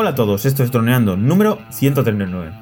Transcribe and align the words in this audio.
Hola 0.00 0.10
a 0.10 0.14
todos, 0.14 0.44
esto 0.44 0.62
es 0.62 0.70
Droneando 0.70 1.16
número 1.16 1.58
139. 1.70 2.52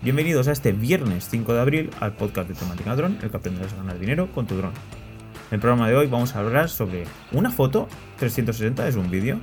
Bienvenidos 0.00 0.48
a 0.48 0.52
este 0.52 0.72
viernes 0.72 1.28
5 1.30 1.52
de 1.52 1.60
abril 1.60 1.90
al 2.00 2.14
podcast 2.14 2.48
de 2.48 2.54
temática 2.54 2.96
dron, 2.96 3.18
el 3.22 3.30
que 3.30 3.36
aprenderás 3.36 3.74
a 3.74 3.76
ganar 3.76 3.98
dinero 3.98 4.32
con 4.34 4.46
tu 4.46 4.56
dron. 4.56 4.70
En 5.50 5.56
el 5.56 5.60
programa 5.60 5.90
de 5.90 5.96
hoy 5.96 6.06
vamos 6.06 6.34
a 6.34 6.38
hablar 6.38 6.70
sobre 6.70 7.04
una 7.32 7.50
foto 7.50 7.86
360 8.16 8.88
es 8.88 8.96
un 8.96 9.10
vídeo. 9.10 9.40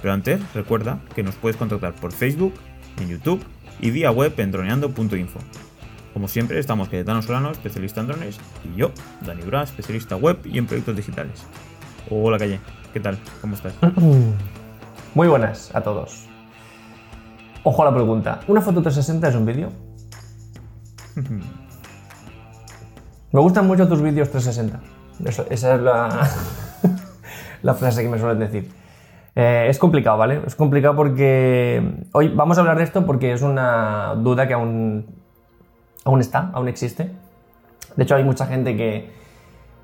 Pero 0.00 0.14
antes, 0.14 0.40
recuerda 0.54 0.98
que 1.14 1.22
nos 1.22 1.34
puedes 1.34 1.58
contactar 1.58 1.92
por 1.92 2.10
Facebook, 2.10 2.54
en 2.98 3.10
YouTube 3.10 3.44
y 3.82 3.90
vía 3.90 4.10
web 4.10 4.32
en 4.38 4.50
droneando.info. 4.50 5.40
Como 6.12 6.26
siempre, 6.26 6.58
estamos 6.58 6.88
Cayetano 6.88 7.22
Solano, 7.22 7.52
especialista 7.52 8.00
en 8.00 8.08
drones, 8.08 8.40
y 8.64 8.76
yo, 8.76 8.90
Dani 9.20 9.42
Bra, 9.42 9.62
especialista 9.62 10.16
web 10.16 10.38
y 10.44 10.58
en 10.58 10.66
proyectos 10.66 10.96
digitales. 10.96 11.46
Hola 12.10 12.36
Calle, 12.36 12.58
¿qué 12.92 12.98
tal? 12.98 13.16
¿Cómo 13.40 13.54
estás? 13.54 13.74
Muy 15.14 15.28
buenas 15.28 15.72
a 15.74 15.80
todos. 15.82 16.26
Ojo 17.62 17.82
a 17.82 17.84
la 17.84 17.94
pregunta, 17.94 18.40
¿una 18.48 18.60
foto 18.60 18.82
360 18.82 19.28
es 19.28 19.34
un 19.36 19.46
vídeo? 19.46 19.68
Me 23.32 23.40
gustan 23.40 23.68
mucho 23.68 23.86
tus 23.86 24.02
vídeos 24.02 24.30
360. 24.30 24.80
esa 25.50 25.74
es 25.74 25.80
la, 25.80 26.28
la 27.62 27.74
frase 27.74 28.02
que 28.02 28.08
me 28.08 28.18
suelen 28.18 28.40
decir. 28.40 28.68
Eh, 29.36 29.66
es 29.68 29.78
complicado, 29.78 30.18
¿vale? 30.18 30.42
Es 30.44 30.56
complicado 30.56 30.96
porque 30.96 32.08
hoy 32.10 32.28
vamos 32.34 32.58
a 32.58 32.62
hablar 32.62 32.78
de 32.78 32.82
esto 32.82 33.06
porque 33.06 33.32
es 33.32 33.42
una 33.42 34.16
duda 34.16 34.48
que 34.48 34.54
aún 34.54 35.19
aún 36.04 36.20
está, 36.20 36.50
aún 36.52 36.68
existe. 36.68 37.10
De 37.96 38.04
hecho, 38.04 38.14
hay 38.14 38.24
mucha 38.24 38.46
gente 38.46 38.76
que, 38.76 39.10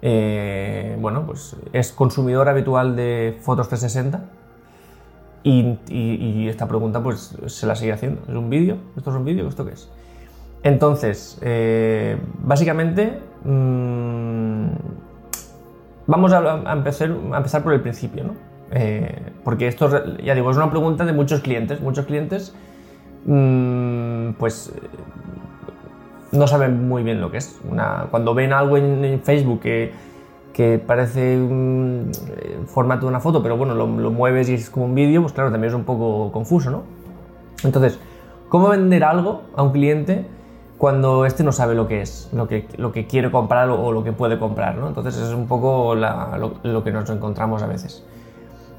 eh, 0.02 0.96
bueno, 1.00 1.26
pues 1.26 1.56
es 1.72 1.92
consumidor 1.92 2.48
habitual 2.48 2.96
de 2.96 3.38
fotos 3.40 3.68
360 3.68 4.24
y, 5.42 6.48
esta 6.48 6.66
pregunta 6.66 7.02
pues 7.02 7.36
se 7.46 7.66
la 7.66 7.76
sigue 7.76 7.92
haciendo. 7.92 8.22
¿Es 8.28 8.34
un 8.34 8.50
vídeo? 8.50 8.78
¿Esto 8.96 9.10
es 9.10 9.16
un 9.16 9.24
vídeo? 9.24 9.48
¿Esto 9.48 9.64
qué 9.64 9.72
es? 9.72 9.88
Entonces, 10.62 11.38
eh, 11.42 12.16
básicamente, 12.42 13.20
mm, 13.44 14.66
vamos 16.06 16.32
a, 16.32 16.72
empezar, 16.72 17.10
a, 17.32 17.36
empezar, 17.36 17.62
por 17.62 17.72
el 17.74 17.80
principio, 17.80 18.24
¿no? 18.24 18.32
Eh, 18.72 19.32
porque 19.44 19.68
esto, 19.68 20.16
ya 20.18 20.34
digo, 20.34 20.50
es 20.50 20.56
una 20.56 20.70
pregunta 20.70 21.04
de 21.04 21.12
muchos 21.12 21.40
clientes. 21.40 21.80
Muchos 21.80 22.06
clientes, 22.06 22.52
mm, 23.26 24.32
pues 24.38 24.72
no 26.32 26.46
saben 26.46 26.88
muy 26.88 27.02
bien 27.02 27.20
lo 27.20 27.30
que 27.30 27.38
es. 27.38 27.58
cuando 28.10 28.34
ven 28.34 28.52
algo 28.52 28.76
en, 28.76 29.20
Facebook 29.22 29.60
que, 29.60 29.92
que, 30.52 30.78
parece 30.78 31.36
un 31.36 32.10
eh, 32.36 32.58
formato 32.66 33.02
de 33.02 33.08
una 33.08 33.20
foto, 33.20 33.42
pero 33.42 33.56
bueno, 33.56 33.74
lo, 33.74 33.86
mueves 33.86 34.48
y 34.48 34.54
es 34.54 34.70
como 34.70 34.86
un 34.86 34.94
vídeo, 34.94 35.22
pues 35.22 35.32
claro, 35.32 35.50
también 35.50 35.70
es 35.70 35.76
un 35.76 35.84
poco 35.84 36.32
confuso, 36.32 36.70
¿no? 36.70 36.82
Entonces, 37.64 37.98
¿cómo 38.48 38.68
vender 38.68 39.04
algo 39.04 39.42
a 39.54 39.62
un 39.62 39.72
cliente 39.72 40.26
cuando 40.78 41.24
este 41.24 41.42
no 41.42 41.52
sabe 41.52 41.74
lo 41.74 41.88
que 41.88 42.02
es, 42.02 42.28
lo 42.32 42.48
que, 42.48 42.68
lo 42.76 42.92
que 42.92 43.06
quiere 43.06 43.30
comprar 43.30 43.70
o, 43.70 43.92
lo 43.92 44.04
que 44.04 44.12
puede 44.12 44.38
comprar, 44.38 44.76
¿no? 44.76 44.88
Entonces 44.88 45.16
es 45.16 45.32
un 45.32 45.46
poco 45.46 45.94
lo, 45.94 46.84
que 46.84 46.90
nos 46.90 47.08
encontramos 47.10 47.62
a 47.62 47.66
veces. 47.66 48.04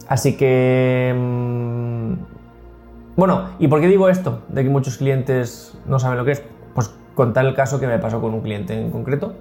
Así 0.08 0.38
que... 0.38 1.14
Mm, 1.18 2.14
bueno, 3.16 3.50
¿y 3.58 3.68
por 3.68 3.82
qué 3.82 3.88
digo 3.88 4.10
esto? 4.10 4.42
De 4.48 4.64
que 4.64 4.70
muchos 4.70 4.98
clientes 4.98 5.76
no 5.88 5.98
saben 5.98 6.20
lo 6.20 6.26
que 6.26 6.34
es. 6.34 6.44
Contar 7.18 7.48
el 7.48 7.56
caso 7.56 7.80
que 7.80 7.88
me 7.88 7.98
pasó 7.98 8.22
con 8.22 8.36
un 8.36 8.42
cliente 8.42 8.80
en 8.80 8.92
concreto, 8.92 9.34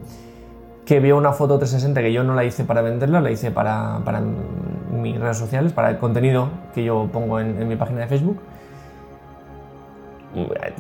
que 0.86 0.98
vio 0.98 1.19
una 1.19 1.32
foto 1.32 1.58
360 1.58 2.00
que 2.00 2.10
yo 2.10 2.24
no 2.24 2.34
la 2.34 2.42
hice 2.42 2.64
para 2.64 2.80
venderla, 2.80 3.20
la 3.20 3.30
hice 3.30 3.50
para, 3.50 4.00
mis 4.91 5.20
redes 5.20 5.36
sociales, 5.36 5.74
para 5.74 5.91
el 5.91 5.98
contenido 5.98 6.48
que 6.74 6.84
yo 6.84 7.06
pongo 7.12 7.38
en, 7.38 7.68
mi 7.68 7.77
página 7.77 8.00
de 8.00 8.06
Facebook. 8.06 8.38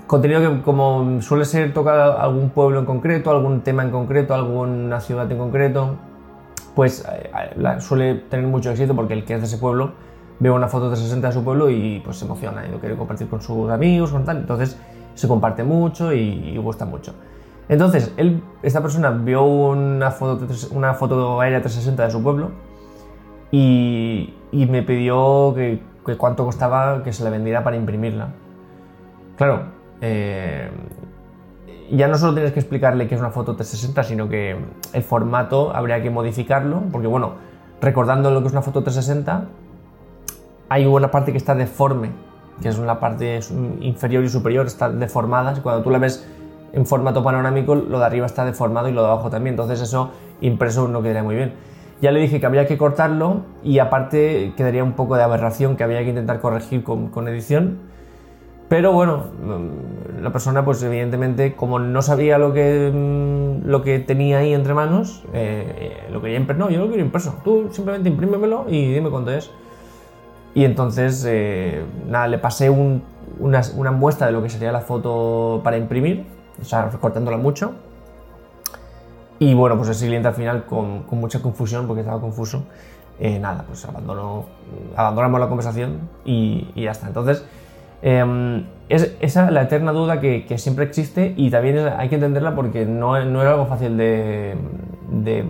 Contenido 0.06 0.40
que 0.40 0.62
como 0.62 1.20
suele 1.20 1.44
ser 1.44 1.74
tocar 1.74 2.16
algún 2.18 2.48
pueblo 2.48 2.78
en 2.78 2.86
concreto, 2.86 3.30
algún 3.30 3.60
tema 3.60 3.82
en 3.82 3.90
concreto, 3.90 4.32
alguna 4.32 4.98
ciudad 5.00 5.30
en 5.30 5.36
concreto, 5.36 5.96
pues 6.74 7.06
eh, 7.12 7.80
suele 7.80 8.14
tener 8.14 8.46
mucho 8.46 8.70
éxito 8.70 8.96
porque 8.96 9.12
el 9.12 9.26
que 9.26 9.34
es 9.34 9.40
de 9.40 9.46
ese 9.48 9.58
pueblo 9.58 9.92
ve 10.38 10.50
una 10.50 10.68
foto 10.68 10.86
360 10.86 11.26
de 11.26 11.34
su 11.34 11.44
pueblo 11.44 11.68
y 11.68 12.00
pues 12.02 12.16
se 12.16 12.24
emociona 12.24 12.66
y 12.66 12.70
lo 12.70 12.80
quiere 12.80 12.96
compartir 12.96 13.28
con 13.28 13.42
sus 13.42 13.70
amigos, 13.70 14.12
con 14.12 14.24
tal. 14.24 14.38
Entonces, 14.38 14.78
se 15.16 15.26
comparte 15.26 15.64
mucho 15.64 16.12
y, 16.12 16.56
gusta 16.58 16.84
mucho. 16.84 17.14
Entonces, 17.68 18.12
él, 18.16 18.42
esta 18.62 18.80
persona 18.80 19.10
vio 19.10 19.42
una 19.42 20.12
foto, 20.12 20.46
una 20.70 20.94
foto 20.94 21.40
aérea 21.40 21.60
360 21.60 22.04
de 22.04 22.10
su 22.10 22.22
pueblo 22.22 22.50
y, 23.50 24.32
me 24.52 24.82
pidió 24.82 25.54
que, 25.54 25.80
cuánto 26.16 26.44
costaba 26.44 27.02
que 27.02 27.12
se 27.12 27.24
la 27.24 27.30
vendiera 27.30 27.64
para 27.64 27.76
imprimirla. 27.76 28.28
Claro, 29.36 29.64
eh, 30.00 30.70
ya 31.90 32.08
no 32.08 32.18
solo 32.18 32.34
tienes 32.34 32.52
que 32.52 32.60
explicarle 32.60 33.08
que 33.08 33.14
es 33.14 33.20
una 33.20 33.30
foto 33.30 33.56
360, 33.56 34.04
sino 34.04 34.28
que 34.28 34.56
el 34.92 35.02
formato 35.02 35.74
habría 35.74 36.02
que 36.02 36.10
modificarlo, 36.10 36.82
porque 36.92 37.06
bueno, 37.06 37.34
recordando 37.80 38.30
lo 38.30 38.42
que 38.42 38.48
es 38.48 38.52
una 38.52 38.62
foto 38.62 38.82
360, 38.82 39.46
hay 40.68 40.84
una 40.84 41.10
parte 41.10 41.32
que 41.32 41.38
está 41.38 41.54
deforme 41.54 42.25
que 42.60 42.68
es 42.68 42.78
la 42.78 42.98
parte 43.00 43.40
inferior 43.80 44.24
y 44.24 44.28
superior, 44.28 44.66
están 44.66 44.98
deformadas. 44.98 45.60
Cuando 45.60 45.82
tú 45.82 45.90
la 45.90 45.98
ves 45.98 46.26
en 46.72 46.86
formato 46.86 47.22
panorámico, 47.22 47.74
lo 47.74 47.98
de 47.98 48.04
arriba 48.04 48.26
está 48.26 48.44
deformado 48.44 48.88
y 48.88 48.92
lo 48.92 49.02
de 49.02 49.08
abajo 49.08 49.30
también. 49.30 49.54
Entonces 49.54 49.80
eso 49.80 50.10
impreso 50.40 50.88
no 50.88 51.02
quedaría 51.02 51.22
muy 51.22 51.34
bien. 51.34 51.52
Ya 52.00 52.12
le 52.12 52.20
dije 52.20 52.40
que 52.40 52.46
había 52.46 52.66
que 52.66 52.76
cortarlo 52.76 53.42
y 53.62 53.78
aparte 53.78 54.52
quedaría 54.56 54.84
un 54.84 54.92
poco 54.92 55.16
de 55.16 55.22
aberración 55.22 55.76
que 55.76 55.84
había 55.84 56.02
que 56.02 56.10
intentar 56.10 56.40
corregir 56.40 56.84
con, 56.84 57.28
edición. 57.28 57.78
Pero 58.68 58.92
bueno, 58.92 59.24
mm, 59.42 60.22
la 60.22 60.32
persona 60.32 60.64
pues 60.64 60.82
evidentemente 60.82 61.54
como 61.54 61.78
no 61.78 62.02
sabía 62.02 62.36
lo 62.36 62.52
que, 62.52 62.90
mm, 62.92 63.66
lo 63.66 63.82
que 63.82 63.98
tenía 64.00 64.38
ahí 64.38 64.52
entre 64.52 64.74
manos, 64.74 65.24
eh, 65.32 66.02
lo 66.10 66.20
quería 66.20 66.36
impreso. 66.36 66.58
No, 66.58 66.70
yo 66.70 66.80
lo 66.80 66.88
quiero 66.88 67.02
impreso. 67.02 67.36
Tú 67.44 67.68
simplemente 67.70 68.08
imprímemelo 68.10 68.66
y 68.68 68.92
dime 68.92 69.08
cuánto 69.08 69.30
es. 69.30 69.50
Y 70.56 70.64
entonces, 70.64 71.22
eh, 71.28 71.84
nada, 72.08 72.28
le 72.28 72.38
pasé 72.38 72.70
una, 72.70 73.62
muestra 73.92 74.28
de 74.28 74.32
lo 74.32 74.42
que 74.42 74.48
sería 74.48 74.72
la 74.72 74.80
foto 74.80 75.60
para 75.62 75.76
imprimir, 75.76 76.24
o 76.58 76.64
sea, 76.64 76.86
recortándola 76.86 77.36
mucho. 77.36 77.74
Y 79.38 79.52
bueno, 79.52 79.76
pues 79.76 79.90
ese 79.90 80.06
cliente 80.06 80.28
al 80.28 80.34
final, 80.34 80.64
con, 80.64 81.04
mucha 81.10 81.42
confusión, 81.42 81.86
porque 81.86 82.00
estaba 82.00 82.22
confuso, 82.22 82.64
eh, 83.20 83.38
nada, 83.38 83.64
pues 83.66 83.84
abandonó, 83.84 84.46
abandonamos 84.96 85.40
la 85.40 85.48
conversación 85.48 86.08
y, 86.24 86.72
ya 86.74 86.92
está. 86.92 87.08
Entonces, 87.08 87.44
em, 88.00 88.64
es 88.88 89.14
esa 89.20 89.50
la 89.50 89.60
eterna 89.60 89.92
duda 89.92 90.20
que, 90.20 90.56
siempre 90.56 90.86
existe 90.86 91.34
y 91.36 91.50
también 91.50 91.86
hay 91.98 92.08
que 92.08 92.14
entenderla 92.14 92.54
porque 92.54 92.86
no, 92.86 93.22
no 93.26 93.42
es 93.42 93.46
algo 93.46 93.66
fácil 93.66 93.98
de, 93.98 94.56
de 95.10 95.46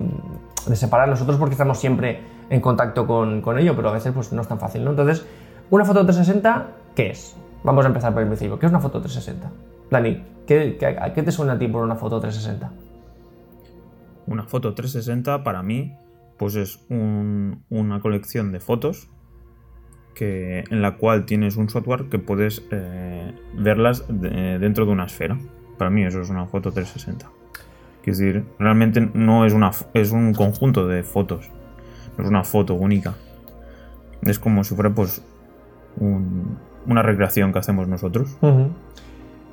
separar 0.74 1.08
nosotros 1.08 1.38
porque 1.38 1.52
estamos 1.52 1.78
siempre 1.78 2.34
en 2.50 2.60
contacto 2.60 3.06
con, 3.06 3.40
con, 3.42 3.58
ello, 3.58 3.74
pero 3.74 3.88
a 3.88 3.92
veces 3.92 4.12
pues, 4.12 4.32
no 4.32 4.42
es 4.42 4.48
tan 4.48 4.58
fácil, 4.58 4.84
¿no? 4.84 4.90
Entonces, 4.90 5.26
una 5.70 5.84
foto 5.84 6.04
360, 6.04 6.68
¿qué 6.94 7.10
es? 7.10 7.36
Vamos 7.64 7.84
a 7.84 7.88
empezar 7.88 8.12
por 8.12 8.22
el 8.22 8.28
principio. 8.28 8.58
¿Qué 8.58 8.66
es 8.66 8.72
una 8.72 8.80
foto 8.80 9.00
360? 9.00 9.50
Dani, 9.90 10.22
¿qué, 10.46 10.76
qué, 10.78 11.22
te 11.22 11.32
suena 11.32 11.54
a 11.54 11.58
ti 11.58 11.66
por 11.68 11.82
una 11.82 11.96
foto 11.96 12.20
360? 12.20 12.72
Una 14.26 14.44
foto 14.44 14.74
360 14.74 15.42
para 15.44 15.62
mí 15.62 15.96
pues 16.36 16.54
es 16.54 16.84
una 16.90 18.00
colección 18.00 18.52
de 18.52 18.60
fotos 18.60 19.08
que, 20.14 20.64
en 20.70 20.82
la 20.82 20.96
cual 20.96 21.24
tienes 21.24 21.56
un 21.56 21.68
software 21.68 22.08
que 22.10 22.18
puedes 22.18 22.62
eh, 22.70 23.32
verlas 23.54 24.04
dentro 24.08 24.84
de 24.84 24.92
una 24.92 25.06
esfera. 25.06 25.38
Para 25.78 25.90
mí 25.90 26.04
eso 26.04 26.20
es 26.20 26.28
una 26.28 26.46
foto 26.46 26.72
360. 26.72 27.30
Es 28.04 28.18
decir, 28.18 28.44
realmente 28.58 29.00
no 29.14 29.44
es, 29.46 29.52
una, 29.52 29.70
es 29.94 30.12
un 30.12 30.32
conjunto 30.32 30.86
de 30.86 31.02
fotos 31.02 31.50
es 32.18 32.26
una 32.26 32.44
foto 32.44 32.74
única. 32.74 33.14
Es 34.22 34.38
como 34.38 34.64
si 34.64 34.74
fuera 34.74 34.90
pues 34.90 35.22
una 35.98 37.02
recreación 37.02 37.52
que 37.52 37.58
hacemos 37.58 37.88
nosotros. 37.88 38.36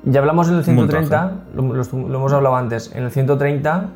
Ya 0.04 0.20
hablamos 0.20 0.48
en 0.48 0.56
el 0.56 0.64
130, 0.64 1.32
lo, 1.54 1.84
hemos 1.84 2.32
hablado 2.32 2.56
antes, 2.56 2.94
en 2.94 3.04
el 3.04 3.10
130 3.10 3.88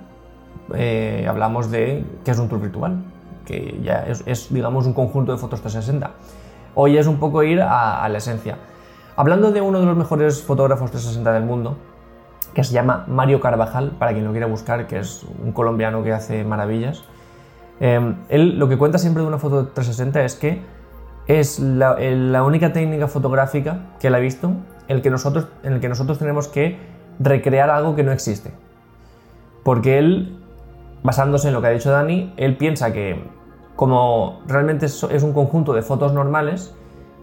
eh, 0.74 1.26
hablamos 1.28 1.70
de 1.70 2.04
qué 2.24 2.30
es 2.30 2.38
un 2.38 2.48
tour 2.48 2.60
virtual, 2.60 3.02
que 3.44 3.78
ya 3.82 4.06
es, 4.06 4.52
digamos 4.52 4.86
un 4.86 4.94
conjunto 4.94 5.32
de 5.32 5.38
fotos 5.38 5.60
360. 5.60 6.10
Hoy 6.74 6.96
es 6.96 7.06
un 7.06 7.18
poco 7.18 7.42
ir 7.42 7.60
a, 7.60 8.02
a 8.02 8.08
la 8.08 8.18
esencia. 8.18 8.56
Hablando 9.16 9.50
de 9.50 9.60
uno 9.60 9.80
de 9.80 9.86
los 9.86 9.96
mejores 9.96 10.42
fotógrafos 10.42 10.90
360 10.90 11.32
del 11.32 11.42
mundo, 11.42 11.76
que 12.54 12.64
se 12.64 12.72
llama 12.72 13.04
Mario 13.08 13.40
Carvajal, 13.40 13.92
para 13.98 14.12
quien 14.12 14.24
lo 14.24 14.30
quiera 14.30 14.46
buscar, 14.46 14.86
que 14.86 14.98
es 14.98 15.26
un 15.42 15.52
colombiano 15.52 16.02
que 16.02 16.12
hace 16.12 16.44
maravillas. 16.44 17.04
Em, 17.80 18.16
él 18.28 18.58
lo 18.58 18.68
que 18.68 18.76
cuenta 18.76 18.98
siempre 18.98 19.22
de 19.22 19.28
una 19.28 19.38
foto 19.38 19.68
360 19.68 20.24
es 20.24 20.34
que 20.34 20.62
es 21.26 21.58
la, 21.60 22.42
única 22.42 22.72
técnica 22.72 23.06
fotográfica 23.06 23.86
que 24.00 24.08
él 24.08 24.14
ha 24.14 24.18
visto 24.18 24.52
el 24.88 25.02
que 25.02 25.10
nosotros, 25.10 25.46
en 25.62 25.74
el 25.74 25.80
que 25.80 25.88
nosotros 25.88 26.18
tenemos 26.18 26.48
que 26.48 26.78
recrear 27.20 27.70
algo 27.70 27.94
que 27.94 28.02
no 28.02 28.12
existe. 28.12 28.52
Porque 29.62 29.98
él 29.98 30.38
basándose 31.02 31.48
en 31.48 31.54
lo 31.54 31.60
que 31.60 31.66
ha 31.68 31.70
dicho 31.70 31.90
Dani, 31.90 32.32
él 32.36 32.56
piensa 32.56 32.92
que 32.92 33.22
como 33.76 34.40
realmente 34.48 34.86
es 34.86 35.02
un 35.22 35.32
conjunto 35.32 35.72
de 35.72 35.82
fotos 35.82 36.12
normales, 36.12 36.74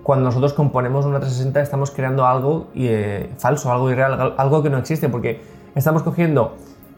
cuando 0.04 0.26
nosotros 0.26 0.54
componemos 0.54 1.06
una 1.06 1.20
360 1.20 1.62
estamos 1.62 1.92
creando 1.92 2.26
algo 2.28 2.68
eh, 2.76 3.34
falso, 3.40 3.72
algo 3.74 3.90
irreal, 3.90 4.14
al- 4.22 4.36
algo 4.38 4.62
que 4.64 4.70
no 4.70 4.78
existe, 4.78 5.10
porque 5.10 5.42
estamos 5.74 6.04
cogiendo 6.04 6.56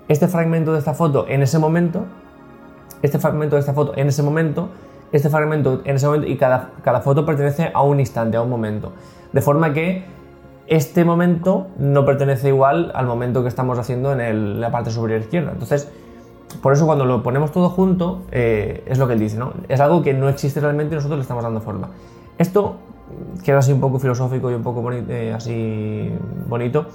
este 0.09 0.27
fragmento 0.27 0.74
de 0.74 0.80
esta 0.80 0.94
foto 0.94 1.25
en 1.27 1.42
ese 1.42 1.57
momento, 1.57 2.06
este 3.01 3.19
fragmento 3.19 3.55
de 3.55 3.59
esta 3.61 3.73
foto 3.73 3.94
en 3.95 4.07
ese 4.07 4.23
momento, 4.23 4.69
este 5.11 5.29
fragmento 5.29 5.81
en 5.85 5.95
ese 5.95 6.05
momento, 6.07 6.27
y 6.27 6.38
cada, 6.38 6.71
cada 6.83 7.01
foto 7.01 7.25
pertenece 7.25 7.71
a 7.73 7.81
un 7.83 7.99
instante, 7.99 8.38
a 8.38 8.41
un 8.41 8.49
momento. 8.49 8.91
De 9.33 9.41
forma 9.41 9.73
que 9.73 10.03
este 10.67 11.05
momento 11.05 11.67
no 11.77 12.05
pertenece 12.05 12.49
igual 12.49 12.91
al 12.94 13.05
momento 13.05 13.41
que 13.41 13.47
estamos 13.49 13.79
haciendo 13.79 14.11
en 14.19 14.59
la 14.59 14.69
parte 14.71 14.91
superior 14.91 15.21
izquierda. 15.21 15.51
Entonces, 15.53 15.89
por 16.61 16.73
eso 16.73 16.85
cuando 16.85 17.05
lo 17.05 17.23
ponemos 17.23 17.51
todo 17.51 17.69
junto, 17.69 18.23
eh, 18.31 18.83
es 18.85 18.97
lo 18.97 19.07
que 19.07 19.13
él 19.13 19.19
dice, 19.19 19.38
¿no? 19.38 19.53
Es 19.69 19.79
algo 19.79 20.01
que 20.01 20.13
no 20.13 20.27
existe 20.29 20.59
realmente 20.59 20.94
y 20.94 20.97
nosotros 20.97 21.17
le 21.19 21.21
estamos 21.21 21.44
dando 21.44 21.61
forma. 21.61 21.89
Esto 22.38 22.77
queda 23.44 23.59
así 23.59 23.71
un 23.71 23.79
poco 23.79 23.99
filosófico 23.99 24.51
y 24.51 24.55
un 24.55 24.63
poco 24.63 24.91
eh, 24.91 25.33
así 25.33 26.11
bonito. 26.47 26.88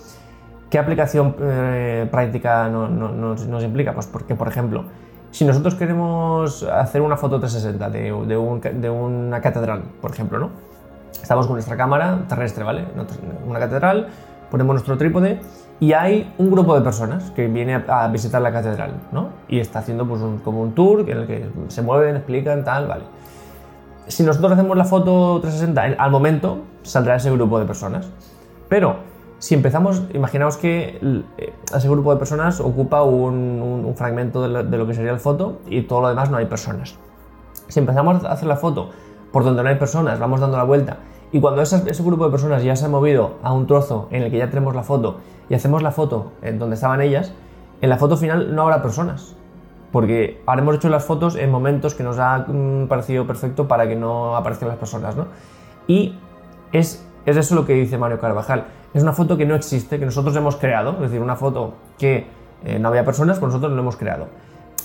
¿Qué 0.69 0.79
aplicación 0.79 1.37
eh, 1.41 2.07
práctica 2.11 2.69
no- 2.69 2.89
no- 2.89 3.13
nos, 3.13 3.47
nos 3.47 3.63
implica? 3.65 3.93
Pues 3.95 4.07
porque, 4.07 4.35
por 4.35 4.49
ejemplo, 4.49 4.85
si 5.33 5.45
nosotros 5.45 5.75
queremos 5.75 6.63
hacer 6.63 7.03
una 7.03 7.17
foto 7.17 7.41
360 7.41 7.91
de, 7.91 8.71
de 8.81 8.91
una 8.91 9.41
catedral, 9.41 9.83
por 10.01 10.13
ejemplo, 10.13 10.39
¿no? 10.39 10.51
Estamos 11.21 11.47
con 11.47 11.55
nuestra 11.57 11.77
cámara 11.77 12.21
terrestre, 12.29 12.63
¿vale? 12.63 12.85
Una 13.47 13.59
catedral, 13.59 14.09
ponemos 14.51 14.75
nuestro 14.75 14.97
trípode 14.97 15.41
y 15.81 15.95
hay 15.95 16.33
un 16.39 16.51
grupo 16.51 16.75
de 16.77 16.83
personas 16.83 17.31
que 17.33 17.49
viene 17.49 17.83
a, 17.89 18.07
visitar 18.09 18.41
la 18.43 18.53
catedral, 18.53 18.93
¿no? 19.11 19.31
Y 19.49 19.59
está 19.59 19.81
haciendo 19.81 20.07
pues 20.07 20.21
un- 20.21 20.39
como 20.39 20.63
un 20.63 20.75
tour 20.75 21.01
en 21.09 21.19
el 21.19 21.27
que 21.27 21.49
se 21.69 21.83
mueven, 21.83 22.15
explican, 22.17 22.63
tal, 22.65 22.87
¿vale? 22.87 23.05
Si 24.09 24.23
nosotros 24.23 24.53
hacemos 24.53 24.77
la 24.77 24.85
foto 24.85 25.41
360, 25.41 25.87
en- 25.87 26.01
al 26.01 26.11
momento 26.11 26.59
saldrá 26.83 27.17
ese 27.17 27.31
grupo 27.31 27.59
de 27.59 27.65
personas. 27.67 28.09
Pero 28.69 28.97
si 29.43 29.57
empezamos, 29.57 30.05
imaginaos 30.15 30.57
que 30.57 31.01
eh, 31.37 31.53
ese 31.75 31.89
grupo 31.89 32.13
de 32.13 32.17
personas 32.17 32.61
ocupa 32.61 33.03
un, 33.03 33.93
fragmento 33.97 34.41
de 34.41 34.79
lo, 34.79 34.87
que 34.87 34.95
sería 34.95 35.11
la 35.11 35.19
foto 35.19 35.59
y 35.67 35.83
todo 35.83 36.03
lo 36.03 36.09
demás 36.11 36.31
no 36.31 36.37
hay 36.37 36.47
personas. 36.47 36.95
Si 37.67 37.81
empezamos 37.81 38.25
a 38.25 38.31
hacer 38.31 38.47
la 38.47 38.55
foto 38.55 38.91
por 39.33 39.43
donde 39.43 39.65
no 39.65 39.69
hay 39.69 39.75
personas, 39.75 40.21
vamos 40.21 40.39
dando 40.39 40.57
la 40.57 40.63
vuelta 40.63 40.99
y 41.33 41.41
cuando 41.41 41.61
esas- 41.61 41.85
ese 41.89 42.05
grupo 42.05 42.27
de 42.27 42.31
personas 42.31 42.63
ya 42.63 42.77
se 42.77 42.85
ha 42.85 42.89
movido 42.89 43.33
a 43.43 43.53
un 43.53 43.67
trozo 43.67 44.07
en 44.13 44.23
el 44.23 44.31
que 44.31 44.39
ya 44.39 44.49
tenemos 44.49 44.77
la 44.77 44.85
foto 44.85 45.17
y 45.49 45.55
hacemos 45.55 45.83
la 45.83 45.91
foto 45.91 46.31
en 46.43 46.61
donde 46.61 46.77
estaban 46.77 47.01
ellas, 47.01 47.33
en 47.81 47.91
la 47.91 47.97
foto 47.97 48.17
final 48.17 48.55
no 48.55 48.63
habrá 48.63 48.81
personas. 48.81 49.35
Porque 49.91 50.41
habremos 50.47 50.77
hecho 50.77 50.89
las 50.89 51.05
fotos 51.05 51.35
en 51.35 51.51
momentos 51.51 51.97
que 51.97 52.05
nos 52.05 52.21
ha 52.21 52.47
mm, 52.47 52.87
parecido 52.87 53.27
perfecto 53.27 53.67
para 53.67 53.89
que 53.89 53.97
no 53.97 54.37
aparezcan 54.37 54.69
las 54.69 54.79
personas, 54.79 55.17
¿no? 55.17 55.27
Y 55.89 56.15
es, 56.71 57.05
es 57.27 57.37
eso 57.37 57.55
lo 57.55 57.65
que 57.67 57.75
dice 57.75 57.99
Mario 57.99 58.19
Carvajal. 58.21 58.65
Es 58.95 59.03
una 59.03 59.13
foto 59.13 59.37
que 59.37 59.47
no 59.47 59.55
existe, 59.55 59.99
que 59.99 60.05
nosotros 60.05 60.35
hemos 60.37 60.57
creado, 60.57 60.93
es 60.97 61.01
decir, 61.03 61.21
una 61.21 61.37
foto 61.37 61.75
que 61.99 62.27
eh, 62.65 62.79
no 62.79 62.89
había 62.89 63.05
personas, 63.05 63.39
pues 63.39 63.49
nosotros 63.53 63.73
lo 63.73 63.81
hemos 63.81 63.97
creado. 63.97 64.27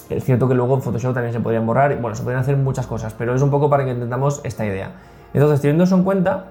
Es 0.09 0.23
cierto 0.23 0.47
que 0.47 0.53
luego 0.55 0.75
en 0.75 0.81
Photoshop 0.81 1.13
también 1.13 1.33
se 1.33 1.39
podrían 1.39 1.65
borrar, 1.65 1.91
y 1.91 1.95
bueno, 1.95 2.15
se 2.15 2.23
podrían 2.23 2.41
hacer 2.41 2.55
muchas 2.57 2.87
cosas, 2.87 3.13
pero 3.17 3.35
es 3.35 3.41
un 3.41 3.49
poco 3.51 3.69
para 3.69 3.83
que 3.83 3.91
entendamos 3.91 4.39
esta 4.43 4.65
idea. 4.65 4.91
Entonces, 5.33 5.59
teniendo 5.61 5.83
eso 5.83 5.95
en 5.95 6.03
cuenta, 6.03 6.45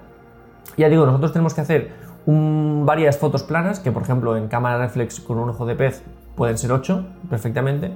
ya 0.77 0.89
digo, 0.89 1.05
nosotros 1.05 1.31
tenemos 1.33 1.53
que 1.55 1.61
hacer 1.61 1.91
un- 2.27 2.83
varias 2.85 3.17
fotos 3.17 3.41
planas, 3.43 3.79
que 3.79 3.91
por 3.91 4.03
ejemplo 4.03 4.37
en 4.37 4.47
cámara 4.47 4.77
reflex 4.77 5.19
con 5.21 5.39
un 5.39 5.49
ojo 5.49 5.65
de 5.65 5.75
pez 5.75 6.03
pueden 6.35 6.57
ser 6.57 6.71
8 6.71 7.05
perfectamente. 7.29 7.91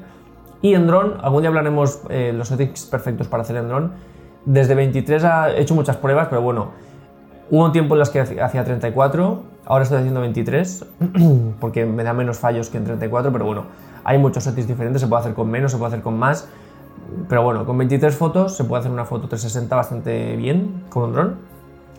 Y 0.64 0.74
en 0.74 0.88
dron, 0.88 1.18
algún 1.22 1.42
día 1.42 1.50
hablaremos 1.50 2.02
eh, 2.10 2.34
los 2.36 2.48
settings 2.48 2.86
perfectos 2.86 3.28
para 3.28 3.44
hacer 3.44 3.58
en 3.58 3.68
dron. 3.68 3.92
Desde 4.46 4.74
23 4.74 5.24
ha- 5.26 5.52
he 5.52 5.62
hecho 5.62 5.76
muchas 5.76 5.98
pruebas, 5.98 6.28
pero 6.30 6.42
bueno, 6.42 6.72
hubo 7.52 7.66
un 7.66 7.72
tiempo 7.72 7.94
en 7.94 8.00
las 8.00 8.10
que 8.10 8.20
hacía 8.22 8.44
hacía 8.44 8.64
34, 8.64 9.44
ahora 9.66 9.84
estoy 9.84 10.00
haciendo 10.00 10.22
23, 10.22 10.86
porque 11.60 11.86
me 11.86 12.04
da 12.04 12.14
menos 12.14 12.40
fallos 12.40 12.70
que 12.70 12.78
en 12.80 12.86
34, 12.86 13.32
pero 13.32 13.46
bueno, 13.46 13.66
hay 14.04 14.18
muchos 14.18 14.44
settings 14.44 14.68
diferentes, 14.68 15.02
se 15.02 15.08
puede 15.08 15.22
hacer 15.22 15.34
con 15.36 15.50
menos, 15.52 15.72
se 15.72 15.78
puede 15.78 15.90
hacer 15.90 16.02
con 16.02 16.18
más. 16.18 16.48
Pero 17.28 17.44
bueno, 17.44 17.66
con 17.66 17.78
23 17.78 18.16
fotos 18.16 18.56
se 18.56 18.64
puede 18.64 18.80
hacer 18.80 18.92
una 18.92 19.06
foto 19.06 19.28
360 19.28 19.76
bastante 19.76 20.36
bien 20.38 20.84
con 20.90 21.04
un 21.04 21.14
dron. 21.14 21.36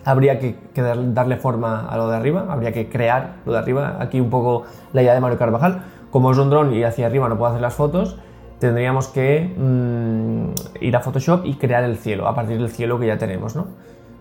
Habría 0.05 0.39
que, 0.39 0.57
que 0.75 0.81
dar- 0.83 1.13
darle 1.15 1.37
forma 1.37 1.87
a 1.87 1.97
lo 1.97 2.09
de 2.09 2.17
arriba, 2.17 2.47
habría 2.49 2.73
que 2.73 2.89
crear 2.89 3.35
lo 3.45 3.53
de 3.53 3.59
arriba. 3.59 3.99
Aquí 4.01 4.21
un 4.21 4.31
poco 4.31 4.65
la 4.93 5.03
idea 5.03 5.13
de 5.15 5.21
Mario 5.21 5.39
Carvajal. 5.39 5.83
Como 6.11 6.31
es 6.31 6.39
un 6.39 6.51
dron 6.51 6.73
y 6.75 6.83
hacia 6.83 7.07
arriba 7.07 7.29
no 7.29 7.37
puedo 7.37 7.51
hacer 7.51 7.61
las 7.61 7.75
fotos, 7.75 8.19
tendríamos 8.59 9.09
que 9.09 9.55
mm, 9.57 10.83
ir 10.83 10.97
a 10.97 11.01
Photoshop 11.01 11.45
y 11.45 11.55
crear 11.55 11.85
el 11.85 11.97
cielo, 11.99 12.27
a 12.27 12.35
partir 12.35 12.59
del 12.59 12.71
cielo 12.71 12.99
que 12.99 13.07
ya 13.07 13.19
tenemos, 13.19 13.55
¿no? 13.55 13.67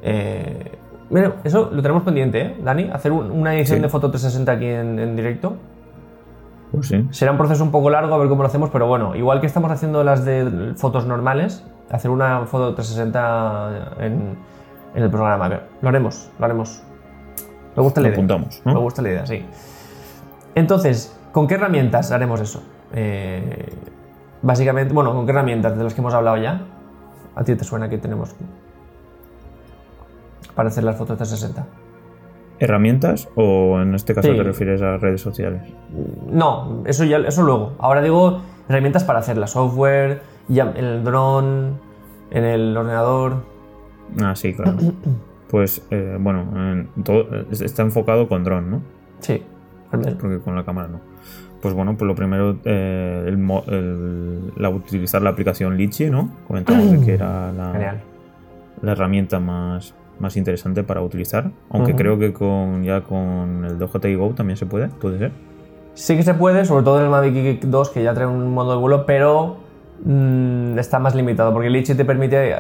Eh, 0.01 0.77
bueno, 1.11 1.33
eso 1.43 1.69
lo 1.71 1.81
tenemos 1.81 2.03
pendiente, 2.03 2.41
¿eh, 2.41 2.57
Dani? 2.63 2.89
Hacer 2.91 3.11
un- 3.11 3.29
una 3.31 3.53
edición 3.55 3.77
Sí. 3.77 3.83
de 3.83 3.89
foto 3.89 4.09
360 4.09 4.51
aquí 4.53 4.65
en, 4.65 4.97
en 4.97 5.15
directo. 5.15 5.55
Pues 6.71 6.87
sí. 6.87 7.05
Será 7.11 7.31
un 7.33 7.37
proceso 7.37 7.63
un 7.63 7.71
poco 7.71 7.89
largo 7.89 8.13
a 8.15 8.17
ver 8.17 8.29
cómo 8.29 8.43
lo 8.43 8.47
hacemos, 8.47 8.69
pero 8.69 8.87
bueno, 8.87 9.15
igual 9.15 9.41
que 9.41 9.47
estamos 9.47 9.69
haciendo 9.71 10.03
las 10.03 10.23
de 10.25 10.73
fotos 10.77 11.05
normales, 11.05 11.65
hacer 11.91 12.09
una 12.09 12.45
foto 12.45 12.73
360 12.73 13.95
en, 13.99 14.37
en 14.95 15.03
el 15.03 15.09
programa. 15.09 15.49
Lo 15.81 15.89
haremos, 15.89 16.29
lo 16.39 16.45
haremos. 16.45 16.81
Me 17.75 17.83
gusta 17.83 17.99
la 18.01 18.07
idea. 18.07 18.15
apuntamos, 18.17 18.61
¿no? 18.65 18.73
Me 18.73 18.79
gusta 18.79 19.01
la 19.01 19.09
idea, 19.09 19.25
sí. 19.25 19.45
Entonces, 20.55 21.17
¿con 21.31 21.47
qué 21.47 21.55
herramientas 21.55 22.11
haremos 22.11 22.39
eso? 22.41 22.63
Eh, 22.93 23.73
básicamente, 24.41 24.93
bueno, 24.93 25.13
¿con 25.13 25.25
qué 25.25 25.31
herramientas 25.31 25.77
de 25.77 25.83
las 25.83 25.93
que 25.93 26.01
hemos 26.01 26.13
hablado 26.13 26.37
ya? 26.37 26.61
¿A 27.35 27.43
ti 27.43 27.55
te 27.55 27.63
suena 27.63 27.89
que 27.89 27.97
tenemos 27.97 28.33
para 30.55 30.69
hacer 30.69 30.83
las 30.83 30.95
fotos 30.97 31.17
360? 31.17 31.65
¿Herramientas 32.59 33.27
o 33.35 33.79
en 33.81 33.95
este 33.95 34.13
caso 34.13 34.29
Sí. 34.31 34.37
te 34.37 34.43
refieres 34.43 34.81
a 34.83 34.97
redes 34.97 35.21
sociales? 35.21 35.63
No, 36.29 36.83
eso 36.85 37.03
ya 37.05 37.17
eso 37.17 37.41
luego. 37.43 37.73
Ahora 37.79 38.01
digo 38.01 38.41
herramientas 38.69 39.03
para 39.03 39.19
hacer 39.19 39.37
la 39.37 39.47
software, 39.47 40.21
en 40.47 40.67
el 40.85 41.03
dron, 41.03 41.79
en 42.29 42.43
el 42.43 42.77
ordenador. 42.77 43.43
Ah, 44.21 44.35
sí, 44.35 44.53
claro. 44.53 44.77
Pues 45.51 45.85
eh, 45.91 46.15
bueno, 46.17 46.45
en 46.55 46.87
todo, 47.03 47.25
está 47.51 47.81
enfocado 47.81 48.29
con 48.29 48.45
dron, 48.45 48.71
¿no? 48.71 48.81
Sí, 49.19 49.43
realmente. 49.91 50.17
Porque 50.21 50.39
con 50.39 50.55
la 50.55 50.63
cámara 50.63 50.87
no. 50.87 51.01
Pues 51.61 51.73
bueno, 51.73 51.97
pues 51.97 52.07
lo 52.07 52.15
primero, 52.15 52.55
eh, 52.63 53.25
el 53.27 53.37
mo- 53.37 53.65
el- 53.67 54.53
la, 54.55 54.69
utilizar 54.69 55.21
la 55.21 55.31
aplicación 55.31 55.75
Litchi, 55.75 56.09
¿no? 56.09 56.29
Comentamos 56.47 56.89
de 56.91 57.05
que 57.05 57.13
era 57.15 57.51
la, 57.51 57.71
Genial. 57.73 58.01
la 58.81 58.91
herramienta 58.93 59.41
más, 59.41 59.93
más 60.21 60.37
interesante 60.37 60.83
para 60.83 61.01
utilizar. 61.01 61.51
Aunque 61.71 61.91
creo 61.97 62.17
que 62.19 62.31
con 62.31 62.83
ya 62.83 63.01
con 63.01 63.65
el 63.65 63.77
DJI 63.79 64.15
Go 64.15 64.29
también 64.29 64.55
se 64.57 64.65
puede, 64.65 64.87
puede 64.87 65.17
ser. 65.17 65.31
Sí 65.93 66.15
que 66.15 66.23
se 66.23 66.33
puede, 66.33 66.63
sobre 66.63 66.83
todo 66.85 66.99
en 66.99 67.05
el 67.05 67.09
Mavic 67.09 67.33
Geek 67.33 67.61
2 67.65 67.89
que 67.89 68.01
ya 68.03 68.13
trae 68.13 68.27
un 68.27 68.53
modo 68.53 68.71
de 68.71 68.77
vuelo, 68.77 69.05
pero 69.05 69.57
mm, 70.05 70.79
está 70.79 70.99
más 70.99 71.15
limitado 71.15 71.51
porque 71.51 71.67
el 71.67 71.73
Litchi 71.73 71.95
te 71.95 72.05
permite 72.05 72.55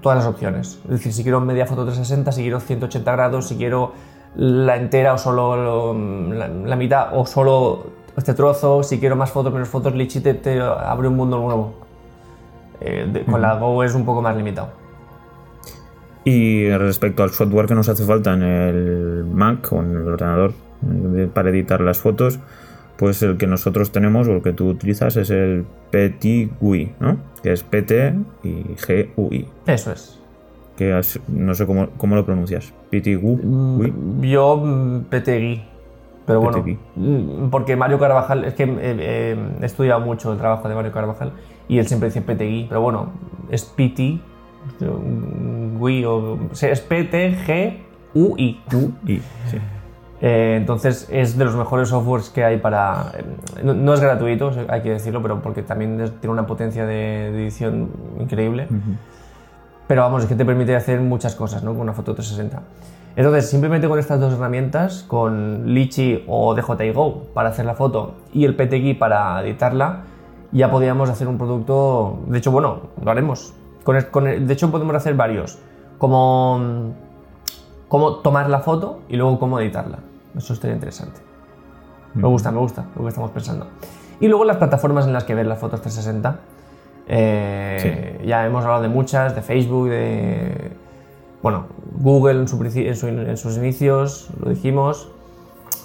todas 0.00 0.18
las 0.18 0.26
opciones. 0.26 0.78
Es 0.84 0.90
decir, 0.90 1.12
si 1.12 1.22
quiero 1.24 1.40
media 1.40 1.66
foto 1.66 1.82
360, 1.84 2.30
si 2.32 2.42
quiero 2.42 2.60
180 2.60 3.12
grados, 3.12 3.48
si 3.48 3.56
quiero 3.56 3.92
la 4.36 4.76
entera 4.76 5.14
o 5.14 5.18
solo 5.18 5.56
lo- 5.56 6.34
la, 6.34 6.46
la 6.48 6.76
mitad 6.76 7.08
o 7.18 7.26
solo 7.26 7.86
este 8.16 8.34
trozo, 8.34 8.82
si 8.82 9.00
quiero 9.00 9.16
más 9.16 9.30
fotos, 9.30 9.52
menos 9.52 9.68
fotos, 9.68 9.94
Litchi 9.94 10.20
te, 10.20 10.34
te 10.34 10.60
abre 10.60 11.08
un 11.08 11.16
mundo 11.16 11.38
nuevo. 11.38 11.74
Eh, 12.80 13.08
de- 13.12 13.24
con 13.24 13.40
la 13.40 13.54
Go 13.58 13.82
es 13.82 13.94
un 13.94 14.04
poco 14.04 14.22
más 14.22 14.36
limitado. 14.36 14.68
Y 16.28 16.68
respecto 16.70 17.22
al 17.22 17.30
software 17.30 17.66
que 17.66 17.74
nos 17.76 17.88
hace 17.88 18.04
falta 18.04 18.34
en 18.34 18.42
el 18.42 19.24
Mac 19.32 19.72
o 19.72 19.80
en 19.80 19.92
el 19.92 20.08
ordenador 20.08 20.52
eh, 21.16 21.28
para 21.32 21.50
editar 21.50 21.80
las 21.80 21.98
fotos, 21.98 22.40
pues 22.98 23.22
el 23.22 23.36
que 23.36 23.46
nosotros 23.46 23.92
tenemos 23.92 24.26
o 24.26 24.32
el 24.32 24.42
que 24.42 24.52
tú 24.52 24.68
utilizas 24.68 25.16
es 25.16 25.30
el 25.30 25.64
PTGUI, 25.92 26.94
¿no? 26.98 27.18
Que 27.44 27.52
es 27.52 27.62
PT 27.62 28.14
y 28.42 28.64
GUI. 29.16 29.46
Eso 29.66 29.92
es. 29.92 30.20
Que 30.76 30.98
es- 30.98 31.20
no 31.28 31.54
sé 31.54 31.64
cómo, 31.64 31.90
cómo 31.96 32.16
lo 32.16 32.24
pronuncias. 32.26 32.72
PTGUI. 32.90 33.36
Mm, 33.44 34.20
Yo 34.22 34.56
mm, 34.56 35.00
PTGui. 35.04 35.62
Pero 36.26 36.40
bueno, 36.40 36.58
PTGui. 36.58 36.78
mm, 36.96 37.50
porque 37.50 37.76
Mario 37.76 38.00
Carvajal, 38.00 38.44
es 38.46 38.54
que 38.54 38.64
eh, 38.64 38.76
eh, 38.80 39.36
he 39.62 39.64
estudiado 39.64 40.00
mucho 40.00 40.32
el 40.32 40.38
trabajo 40.38 40.68
de 40.68 40.74
Mario 40.74 40.90
Carvajal 40.90 41.32
y 41.68 41.78
él 41.78 41.86
siempre 41.86 42.08
dice 42.08 42.20
PTGui, 42.20 42.66
pero 42.68 42.80
bueno, 42.80 43.12
es 43.48 43.64
PT, 43.64 44.18
GUI 45.78 46.04
o. 46.04 46.38
es 46.52 46.80
PTGUI. 46.80 48.60
Y, 49.06 49.20
sí. 49.50 49.58
Eh, 50.20 50.54
entonces 50.56 51.08
es 51.10 51.36
de 51.36 51.44
los 51.44 51.54
mejores 51.56 51.90
softwares 51.90 52.30
que 52.30 52.42
hay 52.42 52.56
para... 52.58 53.12
eh, 53.14 53.24
No, 53.62 53.74
no 53.74 53.92
es 53.94 54.00
gratuito, 54.00 54.50
hay 54.68 54.80
que 54.82 54.90
decirlo, 54.90 55.20
pero 55.20 55.42
porque 55.42 55.62
también 55.62 55.98
tiene 56.20 56.32
una 56.32 56.46
potencia 56.46 56.86
de, 56.86 57.28
edición 57.28 57.90
increíble. 58.18 58.68
Pero 59.86 60.02
vamos, 60.02 60.22
es 60.22 60.28
que 60.28 60.34
te 60.34 60.44
permite 60.44 60.74
hacer 60.74 61.00
muchas 61.00 61.34
cosas 61.34 61.62
¿no? 61.62 61.72
con 61.72 61.82
una 61.82 61.92
foto 61.92 62.14
360. 62.14 62.62
Entonces, 63.16 63.48
simplemente 63.48 63.88
con 63.88 63.98
estas 63.98 64.20
dos 64.20 64.34
herramientas, 64.34 65.04
con 65.06 65.72
Litchi 65.72 66.24
o 66.26 66.54
DJI 66.54 66.92
Go 66.92 67.28
para 67.32 67.50
hacer 67.50 67.64
la 67.64 67.74
foto 67.74 68.14
y 68.32 68.44
el 68.44 68.54
PTGui 68.56 68.94
para 68.94 69.40
editarla, 69.42 70.02
ya 70.52 70.70
podíamos 70.70 71.08
hacer 71.08 71.28
un 71.28 71.38
producto, 71.38 72.18
de 72.26 72.38
hecho, 72.38 72.50
bueno, 72.50 72.80
lo 73.02 73.10
haremos. 73.10 73.54
Con 73.86 73.96
el- 73.96 74.10
con 74.10 74.26
el- 74.26 74.46
de 74.46 74.52
hecho, 74.52 74.70
podemos 74.70 74.94
hacer 74.96 75.14
varios, 75.14 75.58
como 75.96 76.58
mm, 76.58 76.90
cómo 77.88 78.16
tomar 78.16 78.50
la 78.50 78.58
foto 78.60 79.00
y 79.08 79.16
luego 79.16 79.38
cómo 79.38 79.58
editarla. 79.60 80.00
Eso 80.36 80.52
estaría 80.52 80.74
interesante. 80.74 81.20
Me 82.14 82.26
gusta, 82.28 82.50
me 82.50 82.58
gusta 82.58 82.84
lo 82.96 83.02
que 83.02 83.08
estamos 83.08 83.30
pensando. 83.30 83.68
Y 84.20 84.26
luego 84.28 84.44
las 84.44 84.56
plataformas 84.56 85.06
en 85.06 85.12
las 85.12 85.24
que 85.24 85.34
ver 85.34 85.46
las 85.46 85.58
fotos 85.58 85.80
360. 85.82 86.40
Eh, 87.08 88.22
Ya 88.26 88.44
hemos 88.44 88.64
hablado 88.64 88.82
de 88.82 88.88
muchas, 88.88 89.34
de 89.34 89.42
Facebook, 89.42 89.88
de. 89.88 90.72
Bueno, 91.42 91.66
Google 92.00 92.40
en, 92.40 92.48
su 92.48 92.58
princi- 92.58 92.86
en 92.88 92.96
su- 92.96 93.06
en 93.08 93.36
sus 93.36 93.56
inicios, 93.56 94.28
lo 94.42 94.50
dijimos. 94.50 95.08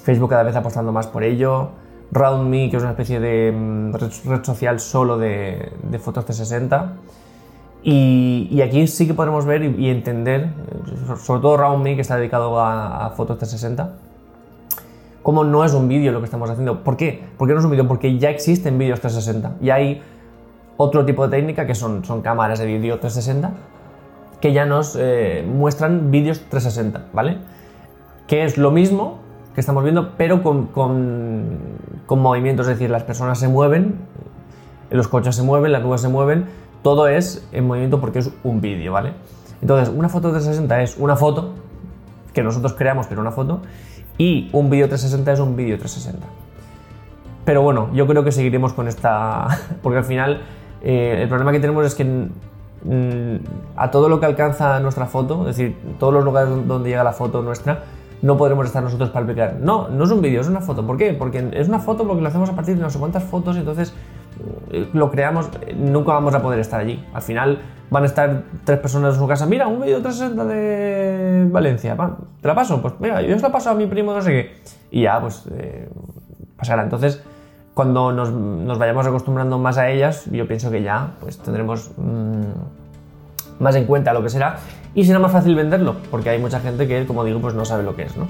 Facebook 0.02 0.30
cada 0.30 0.42
vez 0.42 0.56
apostando 0.56 0.90
más 0.92 1.06
por 1.06 1.22
ello. 1.22 1.68
RoundMe, 2.10 2.68
que 2.70 2.76
es 2.76 2.82
una 2.82 2.90
especie 2.92 3.20
de 3.20 3.52
mm, 3.52 3.92
red, 3.94 4.10
red 4.26 4.44
social 4.44 4.80
solo 4.80 5.18
de, 5.18 5.72
de 5.84 5.98
fotos 6.00 6.24
360. 6.24 6.94
Y, 7.84 8.60
aquí 8.62 8.86
sí 8.86 9.06
que 9.06 9.14
podremos 9.14 9.44
ver 9.44 9.62
y, 9.64 9.88
entender, 9.88 10.42
eh, 10.42 11.16
sobre 11.20 11.40
todo 11.40 11.56
RoundMe, 11.56 11.96
que 11.96 12.02
está 12.02 12.16
dedicado 12.16 12.60
a, 12.60 13.06
a 13.06 13.10
fotos 13.10 13.38
360, 13.38 13.94
cómo 15.22 15.44
no 15.44 15.64
es 15.64 15.74
un 15.74 15.88
vídeo 15.88 16.12
lo 16.12 16.20
que 16.20 16.26
estamos 16.26 16.48
haciendo. 16.48 16.84
¿Por 16.84 16.96
qué? 16.96 17.24
¿Por 17.36 17.48
qué 17.48 17.54
no 17.54 17.60
es 17.60 17.64
un 17.64 17.72
vídeo? 17.72 17.88
Porque 17.88 18.18
ya 18.18 18.30
existen 18.30 18.78
vídeos 18.78 19.00
360. 19.00 19.56
Y 19.60 19.70
hay 19.70 20.02
otro 20.76 21.04
tipo 21.04 21.26
de 21.26 21.36
técnica 21.36 21.66
que 21.66 21.74
son, 21.74 22.02
cámaras 22.22 22.58
de 22.58 22.66
vídeo 22.66 22.98
360 22.98 23.52
que 24.40 24.52
ya 24.52 24.66
nos 24.66 24.96
eh, 24.98 25.46
muestran 25.48 26.10
vídeos 26.10 26.40
360, 26.48 27.10
¿vale? 27.12 27.38
Que 28.26 28.44
es 28.44 28.58
lo 28.58 28.72
mismo 28.72 29.18
que 29.54 29.60
estamos 29.60 29.84
viendo, 29.84 30.14
pero 30.16 30.42
con, 30.42 30.66
con, 30.66 31.58
con 32.06 32.18
movimientos, 32.18 32.66
es 32.66 32.76
decir, 32.76 32.90
las 32.90 33.04
personas 33.04 33.38
se 33.38 33.46
mueven, 33.46 34.00
los 34.90 35.06
coches 35.06 35.36
se 35.36 35.44
mueven, 35.44 35.70
las 35.70 35.82
nubes 35.82 36.00
se 36.00 36.08
mueven, 36.08 36.46
todo 36.82 37.08
es 37.08 37.46
en 37.52 37.66
movimiento 37.66 38.00
porque 38.00 38.20
es 38.20 38.30
un 38.44 38.60
vídeo, 38.60 38.92
¿vale? 38.92 39.12
Entonces, 39.60 39.94
una 39.94 40.08
foto 40.08 40.30
360 40.30 40.82
es 40.82 40.96
una 40.96 41.16
foto 41.16 41.52
que 42.32 42.42
nosotros 42.42 42.74
creamos, 42.74 43.06
pero 43.06 43.20
una 43.20 43.30
foto, 43.30 43.60
y 44.18 44.50
un 44.52 44.70
vídeo 44.70 44.88
360 44.88 45.32
es 45.32 45.40
un 45.40 45.56
vídeo 45.56 45.78
360. 45.78 46.26
Pero 47.44 47.62
bueno, 47.62 47.90
yo 47.92 48.06
creo 48.06 48.24
que 48.24 48.32
seguiremos 48.32 48.72
con 48.72 48.88
esta. 48.88 49.46
Porque 49.82 49.98
al 49.98 50.04
final, 50.04 50.42
eh, 50.82 51.18
el 51.22 51.28
problema 51.28 51.52
que 51.52 51.60
tenemos 51.60 51.84
es 51.86 51.94
que 51.94 52.28
a 53.76 53.90
todo 53.92 54.08
lo 54.08 54.18
que 54.18 54.26
alcanza 54.26 54.80
nuestra 54.80 55.06
foto, 55.06 55.48
es 55.48 55.56
decir, 55.56 55.76
todos 56.00 56.12
los 56.12 56.24
lugares 56.24 56.50
donde 56.66 56.90
llega 56.90 57.04
la 57.04 57.12
foto 57.12 57.40
nuestra, 57.40 57.84
no 58.22 58.36
podremos 58.36 58.66
estar 58.66 58.82
nosotros 58.82 59.10
para 59.10 59.26
palpitar. 59.26 59.58
No, 59.60 59.88
no 59.88 60.04
es 60.04 60.10
un 60.10 60.20
vídeo, 60.20 60.40
es 60.40 60.48
una 60.48 60.60
foto. 60.60 60.84
¿Por 60.86 60.96
qué? 60.96 61.12
Porque 61.12 61.48
es 61.52 61.68
una 61.68 61.78
foto 61.78 62.06
porque 62.06 62.22
lo 62.22 62.28
hacemos 62.28 62.50
a 62.50 62.56
partir 62.56 62.76
de 62.76 62.82
no 62.82 62.90
sé 62.90 62.98
cuántas 62.98 63.22
fotos, 63.22 63.56
entonces 63.56 63.94
lo 64.92 65.10
creamos, 65.10 65.48
eh, 65.66 65.74
nunca 65.76 66.12
vamos 66.12 66.34
a 66.34 66.42
poder 66.42 66.58
estar 66.60 66.80
allí. 66.80 67.04
Al 67.14 67.22
final 67.22 67.58
van 67.90 68.02
a 68.04 68.06
estar 68.06 68.42
tres 68.64 68.78
personas 68.78 69.14
en 69.14 69.20
su 69.20 69.26
casa. 69.28 69.46
Mira, 69.46 69.66
un 69.66 69.80
vídeo 69.80 70.00
360 70.00 70.44
de 70.46 71.46
Valencia. 71.50 71.94
va, 71.94 72.16
¿Te 72.40 72.48
la 72.48 72.54
paso? 72.54 72.80
Pues 72.80 72.94
mira, 73.00 73.20
yo 73.22 73.36
se 73.36 73.42
la 73.42 73.52
paso 73.52 73.70
a 73.70 73.74
mi 73.74 73.86
primo, 73.86 74.12
no 74.14 74.22
sé 74.22 74.30
qué. 74.30 74.54
Y 74.90 75.02
ya, 75.02 75.20
pues 75.20 75.44
eh, 75.54 75.88
pasará. 76.56 76.82
Entonces, 76.82 77.22
cuando 77.74 78.12
nos, 78.12 78.30
nos 78.32 78.78
vayamos 78.78 79.06
acostumbrando 79.06 79.58
más 79.58 79.78
a 79.78 79.88
ellas, 79.90 80.24
yo 80.30 80.46
pienso 80.46 80.70
que 80.70 80.82
ya 80.82 81.12
pues 81.20 81.38
tendremos 81.38 81.90
mm, 81.96 83.62
más 83.62 83.74
en 83.76 83.84
cuenta 83.86 84.12
lo 84.12 84.22
que 84.22 84.28
será 84.28 84.56
y 84.94 85.04
será 85.04 85.18
más 85.18 85.32
fácil 85.32 85.54
venderlo, 85.54 85.96
porque 86.10 86.28
hay 86.30 86.38
mucha 86.38 86.60
gente 86.60 86.86
que, 86.86 87.06
como 87.06 87.24
digo, 87.24 87.40
pues 87.40 87.54
no 87.54 87.64
sabe 87.64 87.82
lo 87.82 87.96
que 87.96 88.02
es, 88.02 88.16
¿no? 88.16 88.26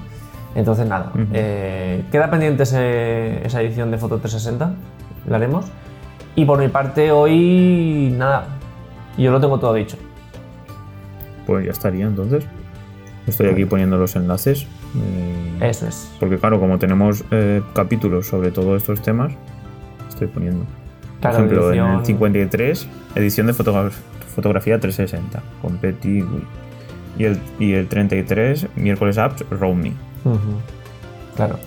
Entonces, 0.55 0.87
nada, 0.87 1.11
eh, 1.33 2.05
queda 2.11 2.29
pendiente 2.29 2.63
ese- 2.63 3.45
esa 3.45 3.61
edición 3.61 3.89
de 3.91 3.97
Foto 3.97 4.19
360, 4.19 4.71
la 5.27 5.35
haremos. 5.37 5.65
Y 6.35 6.45
por 6.45 6.59
mi 6.59 6.67
parte, 6.67 7.11
hoy, 7.11 8.13
nada, 8.17 8.47
yo 9.17 9.31
lo 9.31 9.39
tengo 9.39 9.59
todo 9.59 9.73
dicho. 9.73 9.97
Pues 11.45 11.65
ya 11.65 11.71
estaría 11.71 12.05
entonces. 12.05 12.45
Estoy 13.27 13.47
aquí 13.47 13.65
poniendo 13.65 13.97
los 13.97 14.15
enlaces. 14.15 14.63
eh, 14.95 15.69
Eso 15.69 15.87
es. 15.87 16.11
Porque 16.19 16.37
claro, 16.37 16.59
como 16.59 16.77
tenemos 16.79 17.23
eh, 17.31 17.61
capítulos 17.73 18.27
sobre 18.27 18.51
todos 18.51 18.81
estos 18.81 19.01
temas, 19.01 19.33
estoy 20.09 20.27
poniendo. 20.27 20.65
Por 21.21 21.31
ejemplo, 21.31 21.71
en 21.71 21.79
el 21.99 22.05
53, 22.05 22.87
edición 23.15 23.47
de 23.47 23.53
fotogra- 23.53 23.91
fotografía 24.35 24.79
360, 24.79 25.41
con 25.61 25.77
Petty. 25.77 26.23
Y 27.17 27.23
el, 27.25 27.39
y 27.59 27.73
el 27.73 27.87
33, 27.87 28.67
miércoles 28.75 29.17
apps, 29.19 29.45
Roam 29.51 29.77
Me. 29.81 29.89
Ujú. 30.25 30.39
Claro. 31.35 31.59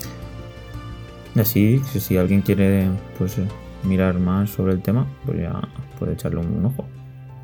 Y 1.34 1.40
así, 1.40 1.80
si, 1.90 2.00
si 2.00 2.16
alguien 2.18 2.42
quiere 2.42 2.88
pues 3.16 3.38
eh, 3.38 3.46
mirar 3.86 4.18
más 4.18 4.50
sobre 4.50 4.72
el 4.72 4.82
tema, 4.82 5.06
pues 5.24 5.38
ya 5.40 5.60
puede 5.98 6.12
echarle 6.14 6.40
un, 6.40 6.46
un 6.58 6.66
ojo. 6.66 6.84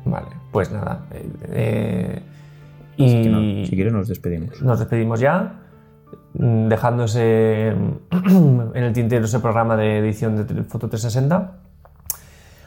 Vale, 0.05 0.27
pues 0.51 0.71
nada. 0.71 1.05
eh, 1.11 1.29
eh, 1.49 2.21
y 2.97 3.05
Así 3.05 3.21
que 3.23 3.29
nada, 3.29 3.65
si 3.65 3.75
quieres 3.75 3.93
nos 3.93 4.07
despedimos. 4.07 4.61
nos 4.61 4.79
despedimos 4.79 5.19
ya, 5.19 5.61
mm, 6.33 6.67
dejando 6.67 7.05
ese, 7.05 7.69
en 8.11 8.71
el 8.83 8.93
tintero 8.93 9.25
ese 9.25 9.39
programa 9.39 9.75
de 9.77 9.99
edición 9.99 10.35
de 10.45 10.63
Foto 10.63 10.89
360. 10.89 11.59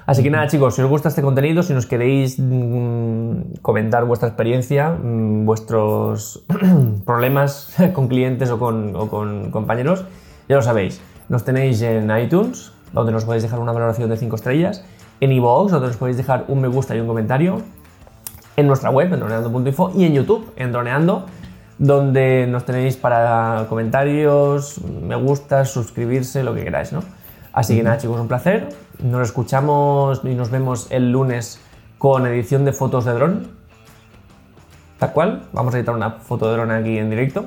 Así 0.06 0.22
que 0.22 0.30
nada, 0.30 0.46
chicos, 0.46 0.76
si 0.76 0.82
os 0.82 0.88
gusta 0.88 1.08
este 1.08 1.20
contenido, 1.20 1.64
si 1.64 1.74
nos 1.74 1.86
queréis 1.86 2.38
mm, 2.38 3.54
comentar 3.60 4.04
vuestra 4.04 4.28
experiencia, 4.28 4.90
mm, 4.90 5.44
vuestros 5.44 6.44
problemas 7.04 7.74
con 7.92 8.08
clientes 8.08 8.50
o 8.50 8.58
con, 8.58 8.94
o 8.96 9.08
con 9.08 9.50
compañeros, 9.50 10.04
ya 10.48 10.56
lo 10.56 10.62
sabéis. 10.62 11.00
Nos 11.28 11.44
tenéis 11.44 11.82
en 11.82 12.08
iTunes, 12.16 12.72
donde 12.92 13.12
nos 13.12 13.24
podéis 13.24 13.42
dejar 13.42 13.58
una 13.58 13.72
valoración 13.72 14.08
de 14.08 14.16
5 14.16 14.36
estrellas, 14.36 14.84
en 15.20 15.32
iVoox, 15.32 15.72
donde 15.72 15.88
nos 15.88 15.96
podéis 15.96 16.16
dejar 16.16 16.44
un 16.48 16.60
me 16.60 16.68
gusta 16.68 16.94
y 16.94 17.00
un 17.00 17.06
comentario, 17.06 17.62
en 18.56 18.66
nuestra 18.66 18.90
web, 18.90 19.12
en 19.12 19.20
droneando.info, 19.20 19.92
y 19.94 20.04
en 20.04 20.14
YouTube, 20.14 20.52
en 20.56 20.72
Droneando, 20.72 21.26
donde 21.78 22.46
nos 22.46 22.64
tenéis 22.64 22.96
para 22.96 23.66
comentarios, 23.68 24.80
me 24.82 25.14
gustas, 25.16 25.70
suscribirse, 25.70 26.42
lo 26.42 26.54
que 26.54 26.64
queráis, 26.64 26.92
¿no? 26.92 27.02
Así 27.52 27.76
que 27.76 27.82
nada, 27.82 27.98
chicos, 27.98 28.20
un 28.20 28.28
placer. 28.28 28.68
Nos 29.02 29.28
escuchamos 29.28 30.22
y 30.24 30.34
nos 30.34 30.50
vemos 30.50 30.88
el 30.90 31.12
lunes 31.12 31.60
con 31.98 32.26
edición 32.26 32.64
de 32.64 32.72
fotos 32.72 33.04
de 33.04 33.12
dron. 33.12 33.48
Tal 34.98 35.12
cual, 35.12 35.42
vamos 35.52 35.74
a 35.74 35.78
editar 35.78 35.94
una 35.94 36.10
foto 36.12 36.48
de 36.48 36.56
dron 36.56 36.70
aquí 36.70 36.98
en 36.98 37.10
directo. 37.10 37.46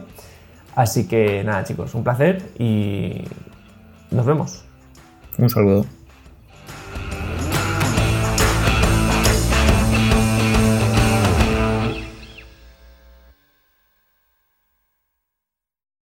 Así 0.75 1.08
que 1.08 1.43
nada, 1.43 1.63
chicos, 1.63 1.96
un 1.96 2.03
placer 2.03 2.51
y 2.60 3.24
nos 4.12 4.25
vemos. 4.25 4.69
Un 5.39 5.50
saludo. 5.50 5.86